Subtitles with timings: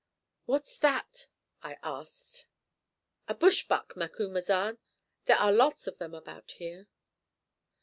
[0.47, 1.27] "What's that?"
[1.61, 2.47] I asked.
[3.27, 4.79] "A bush buck, Macumazahn.
[5.25, 6.87] There are lots of them about here."